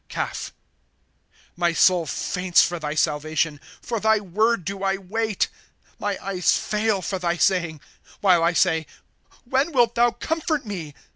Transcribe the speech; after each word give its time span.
Caph.' 0.09 0.51
My 1.55 1.73
soul 1.73 2.07
faints 2.07 2.63
for 2.63 2.79
thy 2.79 2.95
salvation; 2.95 3.61
For 3.83 3.99
thy 3.99 4.19
word 4.19 4.65
do 4.65 4.81
I 4.81 4.97
wait.' 4.97 5.47
My 5.99 6.17
eyes 6.25 6.57
fail 6.57 7.03
for 7.03 7.19
thy 7.19 7.37
saying, 7.37 7.81
While 8.19 8.43
I 8.43 8.53
say: 8.53 8.87
When 9.45 9.71
wilt 9.73 9.93
thou 9.93 10.09
comfort 10.09 10.65
me 10.65 10.95